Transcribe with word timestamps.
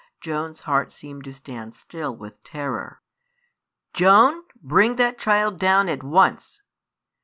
Joan's 0.19 0.61
heart 0.61 0.91
seemed 0.91 1.25
to 1.25 1.31
stand 1.33 1.75
still 1.75 2.15
with 2.15 2.41
terror. 2.43 3.03
"Joan, 3.93 4.41
bring 4.59 4.95
that 4.95 5.19
child 5.19 5.59
down 5.59 5.87
at 5.89 6.01
once!" 6.01 6.59